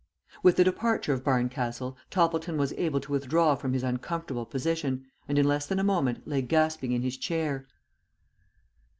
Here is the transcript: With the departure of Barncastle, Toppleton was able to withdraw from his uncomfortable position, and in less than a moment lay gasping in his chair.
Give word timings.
With 0.41 0.55
the 0.55 0.63
departure 0.63 1.13
of 1.13 1.23
Barncastle, 1.23 1.95
Toppleton 2.09 2.57
was 2.57 2.73
able 2.73 2.99
to 3.01 3.11
withdraw 3.11 3.53
from 3.53 3.73
his 3.73 3.83
uncomfortable 3.83 4.47
position, 4.47 5.05
and 5.27 5.37
in 5.37 5.47
less 5.47 5.67
than 5.67 5.77
a 5.77 5.83
moment 5.83 6.27
lay 6.27 6.41
gasping 6.41 6.91
in 6.91 7.03
his 7.03 7.17
chair. 7.17 7.67